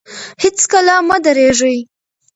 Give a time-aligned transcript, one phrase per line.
[0.43, 1.77] هېڅکله مه درېږئ.